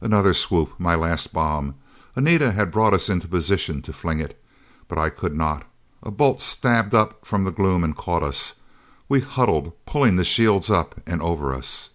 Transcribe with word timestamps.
Another 0.00 0.32
swoop. 0.32 0.78
My 0.78 0.94
last 0.94 1.32
bomb. 1.32 1.74
Anita 2.14 2.52
had 2.52 2.70
brought 2.70 2.94
us 2.94 3.08
into 3.08 3.26
position 3.26 3.82
to 3.82 3.92
fling 3.92 4.20
it. 4.20 4.40
But 4.86 4.96
I 4.96 5.10
could 5.10 5.34
not. 5.34 5.64
A 6.04 6.10
bolt 6.12 6.40
stabbed 6.40 6.94
up 6.94 7.26
from 7.26 7.42
the 7.42 7.50
gloom 7.50 7.82
and 7.82 7.96
caught 7.96 8.22
us. 8.22 8.54
We 9.08 9.22
huddled, 9.22 9.72
pulling 9.84 10.14
the 10.14 10.24
shields 10.24 10.70
up 10.70 11.00
and 11.04 11.20
over 11.20 11.52
us. 11.52 11.90